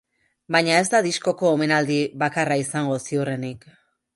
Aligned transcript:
Baina 0.53 0.77
ez 0.83 0.85
da 0.93 1.01
diskoko 1.07 1.51
omenaldi 1.57 1.99
bakarraizango 2.25 2.99
ziurrenik. 3.05 3.71